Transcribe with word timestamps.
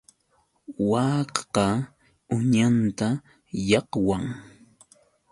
Waakaqa 0.89 1.65
uñanta 2.35 3.07
llaqwan. 3.67 4.25